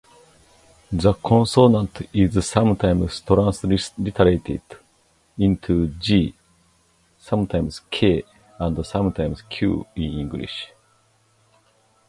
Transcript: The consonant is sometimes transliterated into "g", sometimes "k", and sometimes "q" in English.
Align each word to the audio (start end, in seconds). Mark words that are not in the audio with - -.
The 0.91 1.13
consonant 1.13 2.09
is 2.11 2.47
sometimes 2.47 3.19
transliterated 3.21 4.63
into 5.37 5.89
"g", 5.99 6.33
sometimes 7.19 7.81
"k", 7.91 8.23
and 8.57 8.83
sometimes 8.83 9.43
"q" 9.43 9.85
in 9.95 10.13
English. 10.21 10.71